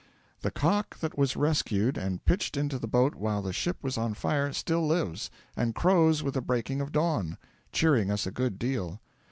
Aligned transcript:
'The 0.41 0.49
cock 0.49 0.97
that 0.97 1.15
was 1.15 1.35
rescued 1.35 1.95
and 1.95 2.25
pitched 2.25 2.57
into 2.57 2.79
the 2.79 2.87
boat 2.87 3.13
while 3.13 3.43
the 3.43 3.53
ship 3.53 3.77
was 3.83 3.99
on 3.99 4.15
fire 4.15 4.51
still 4.51 4.87
lives, 4.87 5.29
and 5.55 5.75
crows 5.75 6.23
with 6.23 6.33
the 6.33 6.41
breaking 6.41 6.81
of 6.81 6.91
dawn, 6.91 7.37
cheering 7.71 8.09
us 8.09 8.25
a 8.25 8.31
good 8.31 8.57
deal.' 8.57 8.99